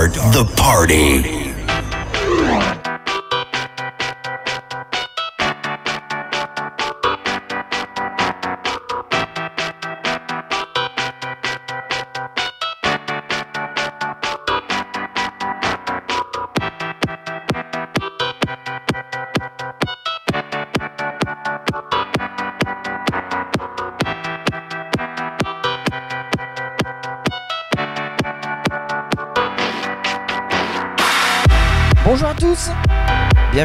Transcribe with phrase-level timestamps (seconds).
[0.00, 1.39] start the party.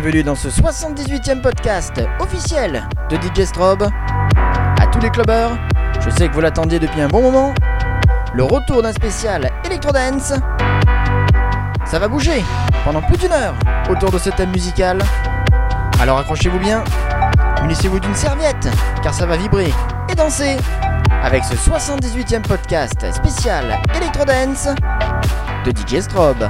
[0.05, 3.89] Bienvenue dans ce 78e podcast officiel de DJ Strobe.
[4.35, 5.57] À tous les clubbers,
[5.99, 7.55] je sais que vous l'attendiez depuis un bon moment.
[8.35, 10.31] Le retour d'un spécial Electrodance.
[11.85, 12.43] Ça va bouger
[12.83, 13.55] pendant plus d'une heure
[13.89, 14.99] autour de ce thème musical.
[15.99, 16.83] Alors accrochez-vous bien,
[17.63, 18.69] munissez-vous d'une serviette
[19.01, 19.73] car ça va vibrer
[20.07, 20.57] et danser
[21.23, 24.67] avec ce 78e podcast spécial Electrodance
[25.65, 26.47] de DJ Strobe.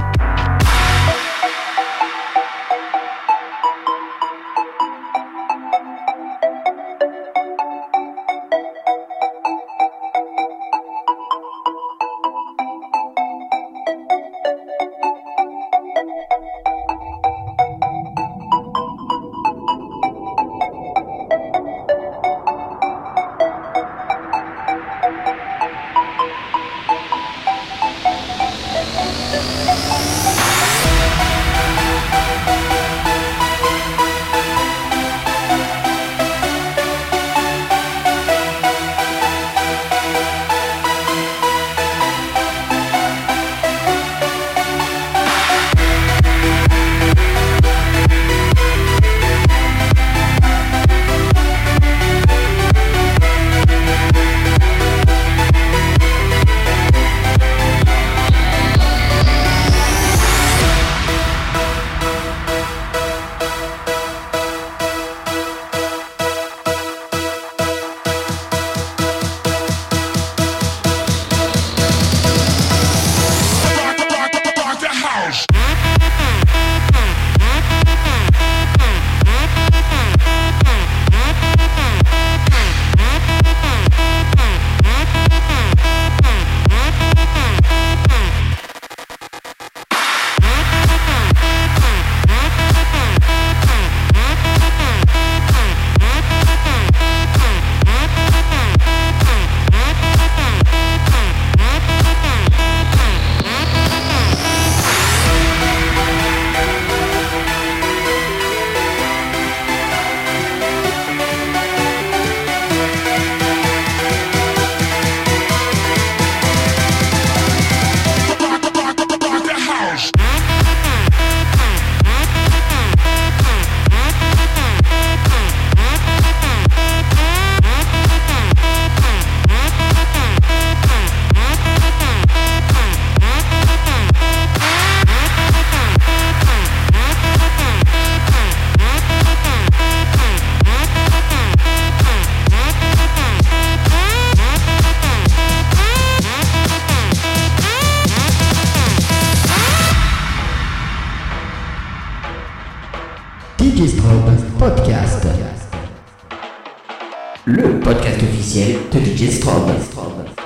[159.16, 160.45] Officiel de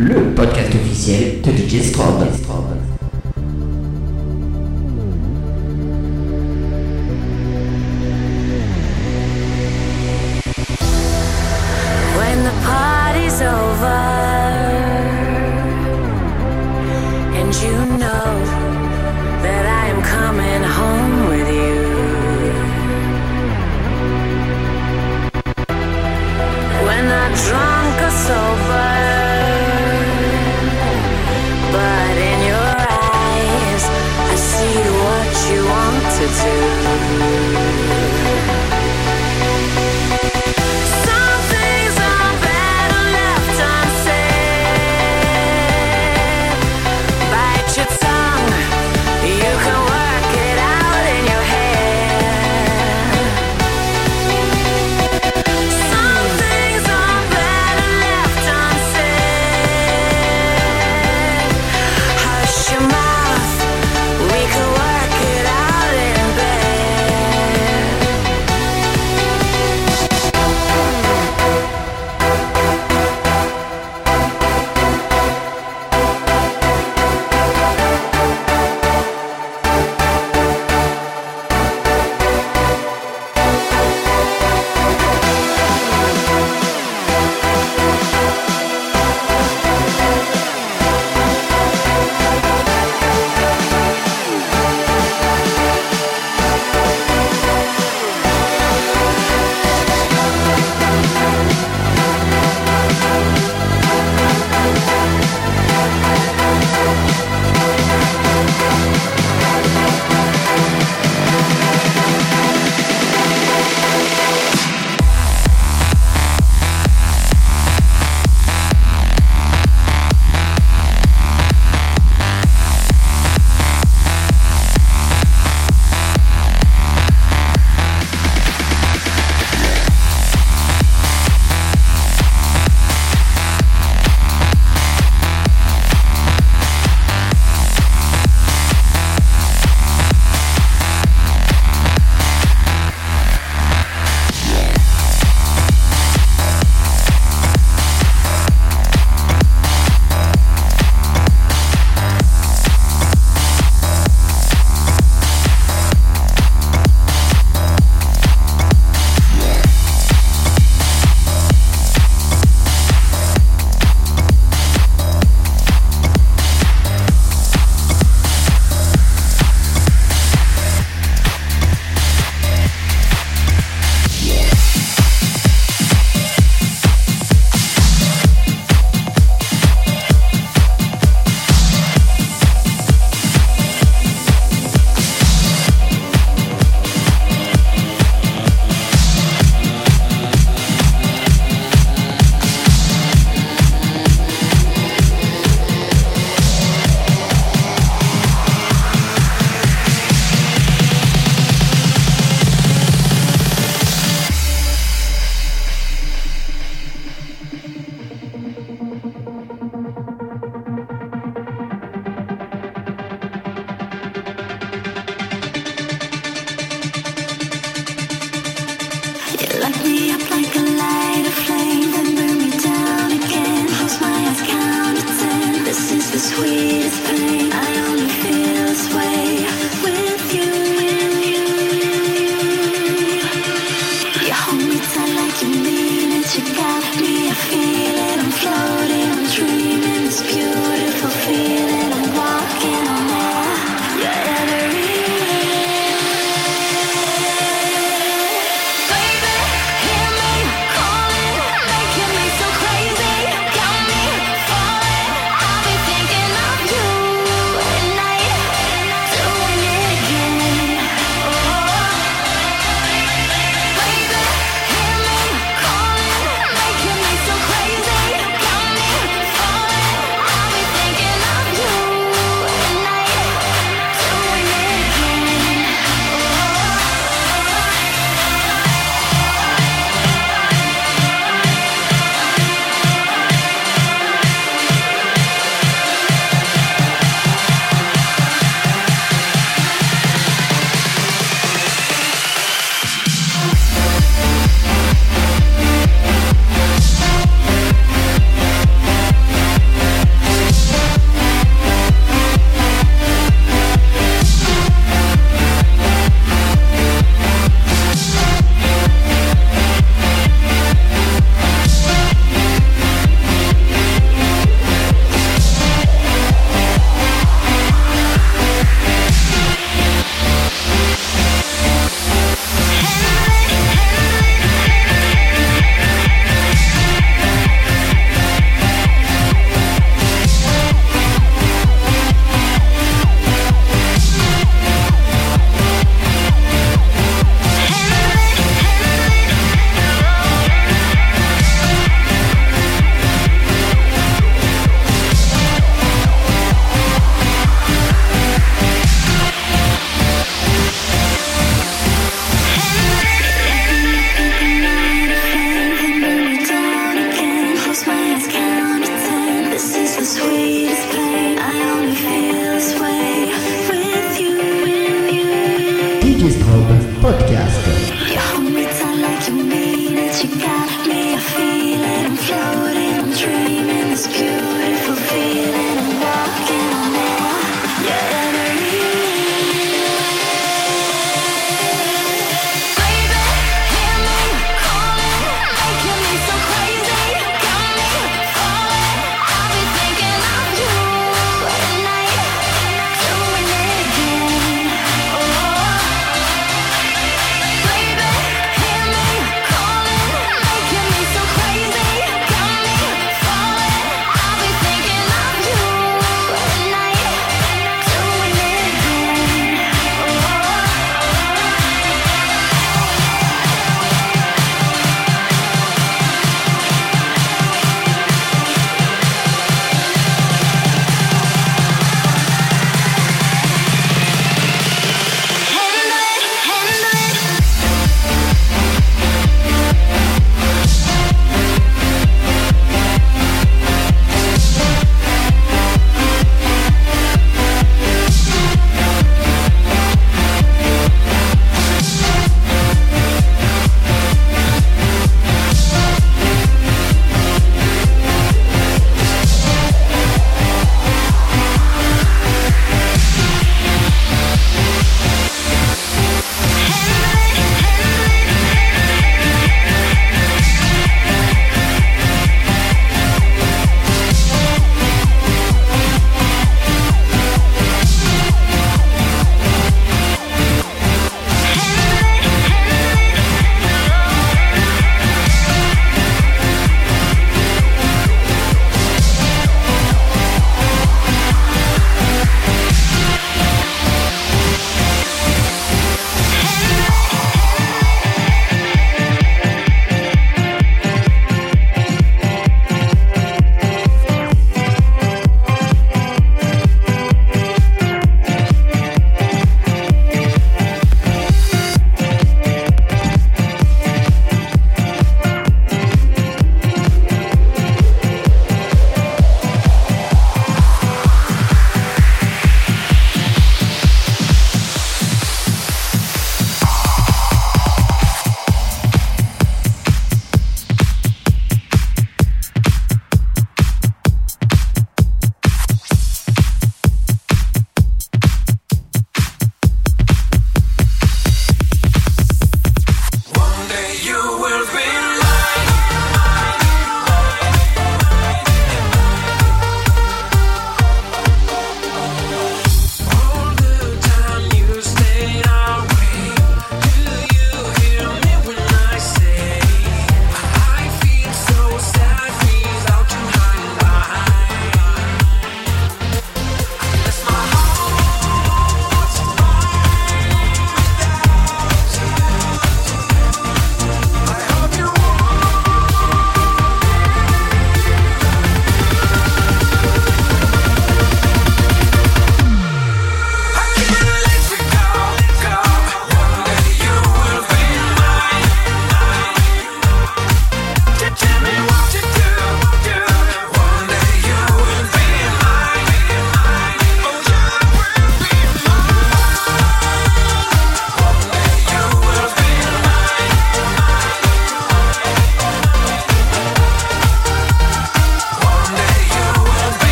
[0.00, 2.99] le podcast officiel de DJ Strobe.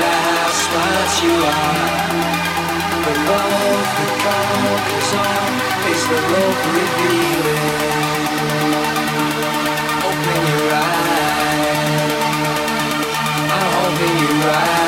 [0.00, 2.32] matter how smart you are.
[3.04, 5.52] The love that conquers all
[5.92, 7.92] is the love revealing.
[10.08, 12.14] Open your eyes.
[13.54, 14.81] I'm hoping you right.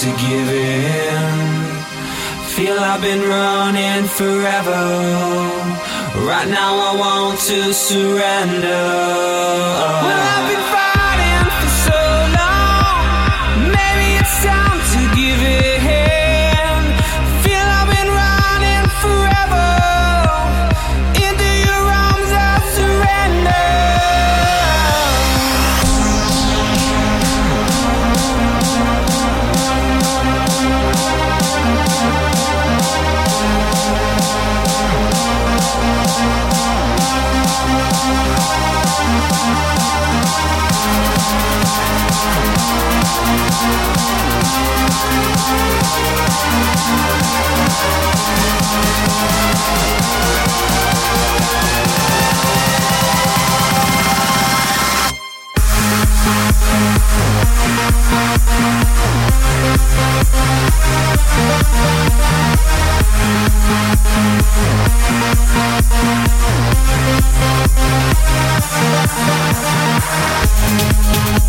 [0.00, 1.48] to give in.
[2.54, 4.82] Feel I've been running forever.
[6.24, 9.27] Right now I want to surrender.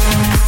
[0.10, 0.39] Thank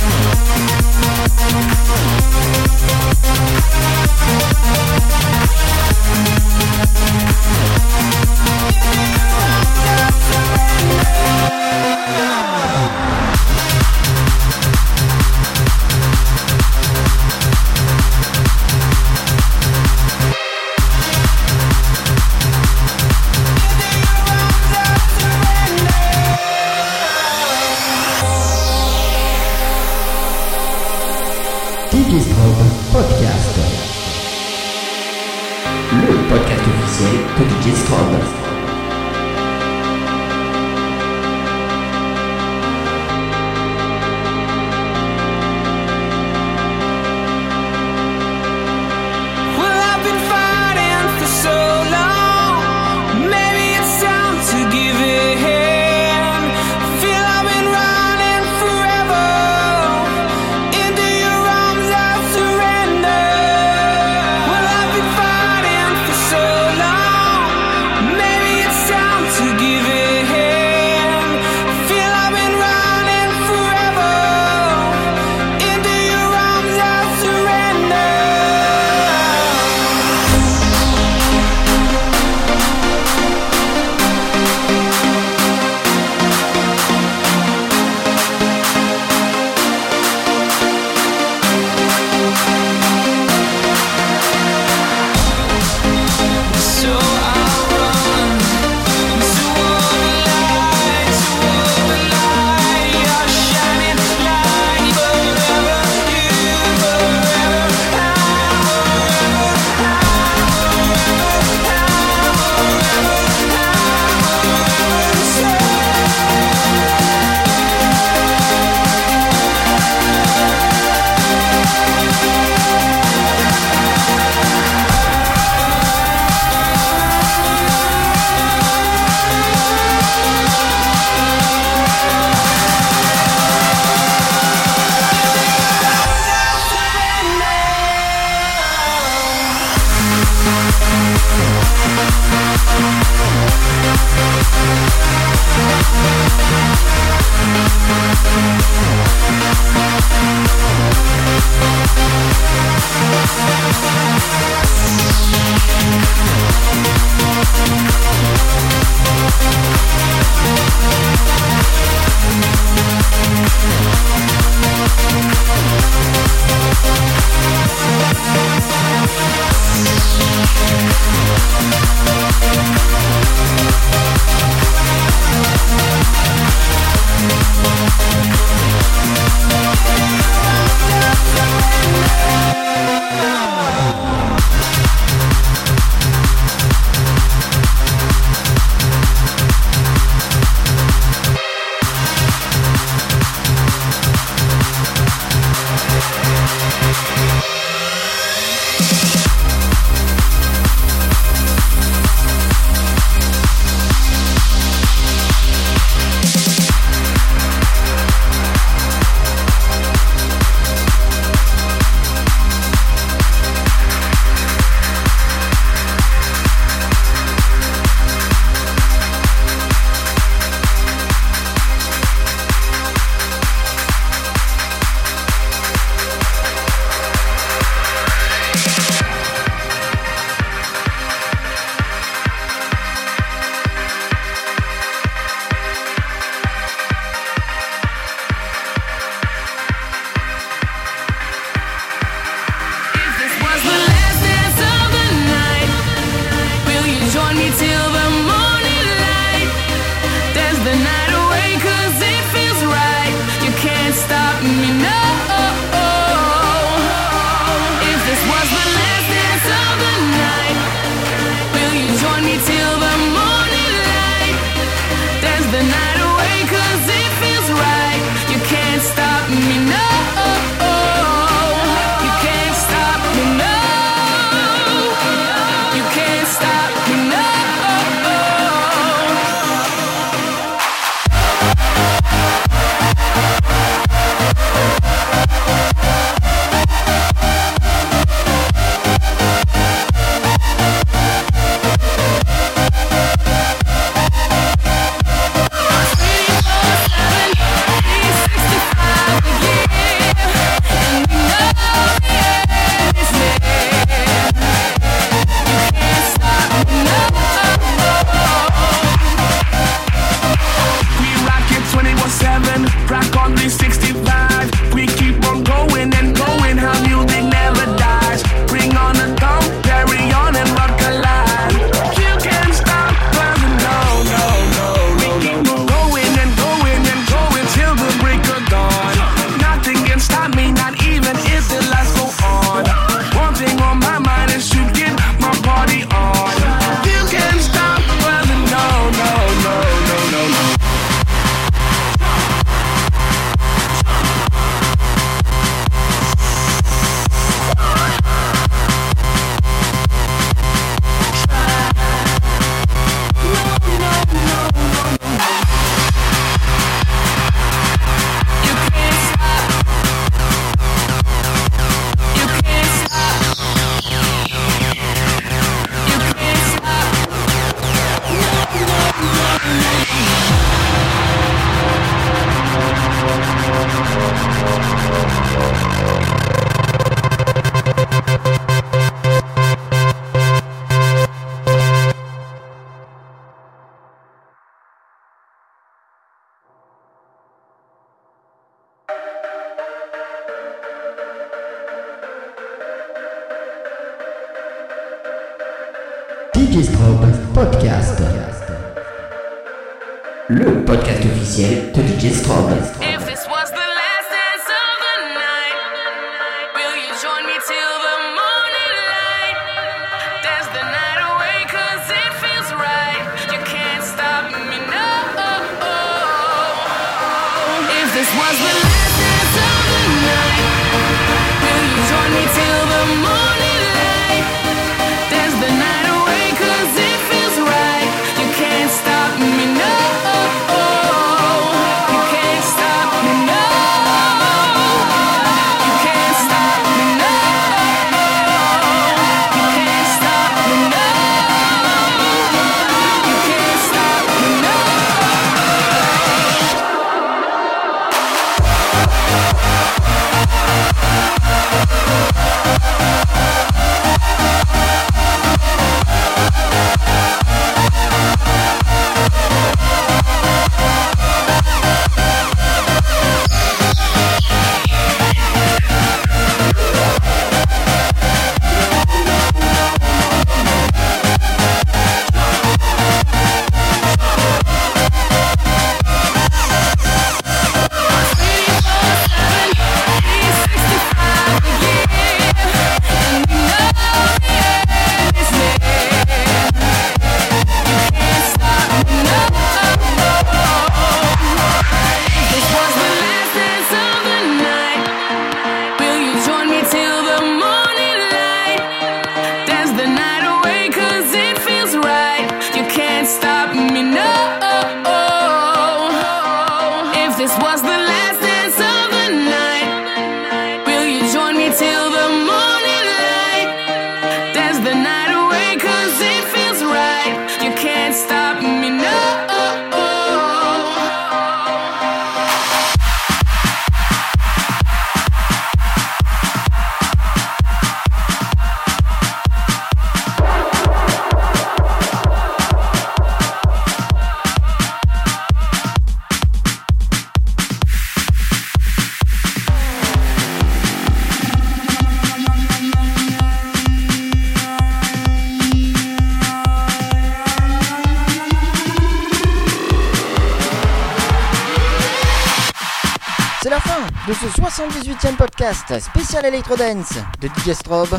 [556.11, 557.97] spécial Electro Dance de DJ Strobe.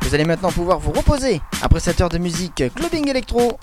[0.00, 3.58] Vous allez maintenant pouvoir vous reposer après cette heure de musique clubbing électro.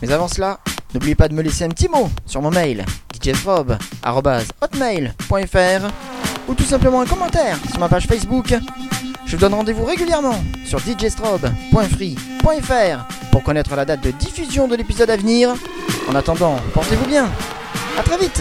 [0.00, 0.60] Mais avant cela,
[0.94, 2.84] n'oubliez pas de me laisser un petit mot sur mon mail
[3.20, 5.88] djstrobe.hotmail.fr
[6.46, 8.54] ou tout simplement un commentaire sur ma page Facebook.
[9.26, 15.10] Je vous donne rendez-vous régulièrement sur djstrobe.free.fr pour connaître la date de diffusion de l'épisode
[15.10, 15.52] à venir.
[16.08, 17.28] En attendant, portez-vous bien.
[17.98, 18.40] A très vite